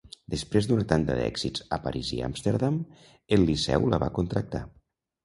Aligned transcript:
Després 0.33 0.67
d'una 0.69 0.85
tanda 0.91 1.17
d'èxits 1.19 1.65
a 1.77 1.77
París 1.83 2.09
i 2.15 2.21
Amsterdam, 2.29 2.79
el 3.37 3.45
Liceu 3.51 3.87
la 3.93 4.01
va 4.05 4.09
contractar. 4.17 4.63